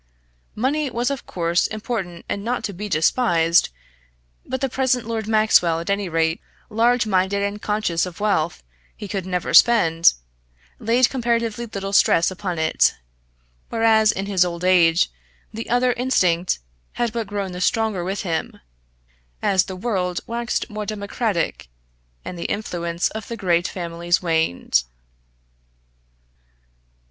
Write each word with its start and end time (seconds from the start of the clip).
Money 0.55 0.89
was 0.89 1.11
of 1.11 1.27
course 1.27 1.67
important 1.67 2.25
and 2.27 2.43
not 2.43 2.63
to 2.63 2.73
be 2.73 2.89
despised, 2.89 3.69
but 4.43 4.59
the 4.59 4.67
present 4.67 5.05
Lord 5.05 5.27
Maxwell, 5.27 5.79
at 5.79 5.91
any 5.91 6.09
rate, 6.09 6.41
large 6.71 7.05
minded 7.05 7.43
and 7.43 7.61
conscious 7.61 8.07
of 8.07 8.19
wealth 8.19 8.63
he 8.97 9.07
could 9.07 9.27
never 9.27 9.53
spend, 9.53 10.13
laid 10.79 11.07
comparatively 11.11 11.67
little 11.67 11.93
stress 11.93 12.31
upon 12.31 12.57
it; 12.57 12.95
whereas, 13.69 14.11
in 14.11 14.25
his 14.25 14.43
old 14.43 14.63
age, 14.63 15.11
the 15.53 15.69
other 15.69 15.93
instinct 15.93 16.57
had 16.93 17.13
but 17.13 17.27
grown 17.27 17.51
the 17.51 17.61
stronger 17.61 18.03
with 18.03 18.23
him, 18.23 18.59
as 19.39 19.65
the 19.65 19.75
world 19.75 20.19
waxed 20.25 20.67
more 20.67 20.87
democratic, 20.87 21.67
and 22.25 22.39
the 22.39 22.45
influence 22.45 23.09
of 23.09 23.27
the 23.27 23.37
great 23.37 23.67
families 23.67 24.19
waned. 24.19 24.81